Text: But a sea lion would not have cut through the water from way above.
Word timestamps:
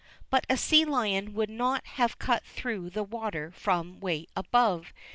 But 0.31 0.47
a 0.49 0.57
sea 0.57 0.83
lion 0.83 1.35
would 1.35 1.51
not 1.51 1.85
have 1.85 2.17
cut 2.17 2.43
through 2.43 2.89
the 2.89 3.03
water 3.03 3.51
from 3.51 3.99
way 3.99 4.25
above. 4.35 4.93